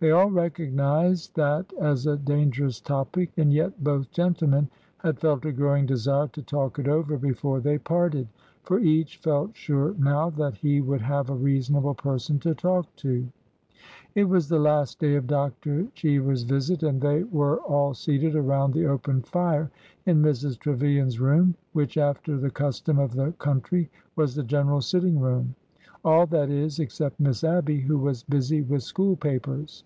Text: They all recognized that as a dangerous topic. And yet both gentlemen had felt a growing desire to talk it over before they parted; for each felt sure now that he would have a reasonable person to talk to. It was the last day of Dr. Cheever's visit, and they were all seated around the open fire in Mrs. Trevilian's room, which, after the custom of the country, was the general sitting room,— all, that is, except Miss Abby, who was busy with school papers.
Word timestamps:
They 0.00 0.10
all 0.10 0.28
recognized 0.30 1.34
that 1.36 1.72
as 1.80 2.06
a 2.06 2.18
dangerous 2.18 2.78
topic. 2.78 3.32
And 3.38 3.50
yet 3.50 3.82
both 3.82 4.10
gentlemen 4.10 4.68
had 4.98 5.18
felt 5.18 5.46
a 5.46 5.52
growing 5.52 5.86
desire 5.86 6.28
to 6.34 6.42
talk 6.42 6.78
it 6.78 6.86
over 6.86 7.16
before 7.16 7.58
they 7.60 7.78
parted; 7.78 8.28
for 8.64 8.78
each 8.78 9.16
felt 9.16 9.56
sure 9.56 9.94
now 9.98 10.28
that 10.28 10.56
he 10.58 10.82
would 10.82 11.00
have 11.00 11.30
a 11.30 11.34
reasonable 11.34 11.94
person 11.94 12.38
to 12.40 12.54
talk 12.54 12.84
to. 12.96 13.26
It 14.14 14.24
was 14.28 14.46
the 14.46 14.58
last 14.58 14.98
day 14.98 15.14
of 15.14 15.26
Dr. 15.26 15.86
Cheever's 15.94 16.42
visit, 16.42 16.82
and 16.82 17.00
they 17.00 17.22
were 17.22 17.56
all 17.62 17.94
seated 17.94 18.36
around 18.36 18.74
the 18.74 18.84
open 18.84 19.22
fire 19.22 19.70
in 20.04 20.20
Mrs. 20.20 20.58
Trevilian's 20.58 21.18
room, 21.18 21.54
which, 21.72 21.96
after 21.96 22.36
the 22.36 22.50
custom 22.50 22.98
of 22.98 23.14
the 23.14 23.30
country, 23.38 23.88
was 24.16 24.34
the 24.34 24.42
general 24.44 24.82
sitting 24.82 25.18
room,— 25.18 25.54
all, 26.04 26.26
that 26.26 26.50
is, 26.50 26.78
except 26.78 27.18
Miss 27.20 27.42
Abby, 27.42 27.80
who 27.80 27.96
was 27.96 28.22
busy 28.24 28.60
with 28.60 28.82
school 28.82 29.16
papers. 29.16 29.82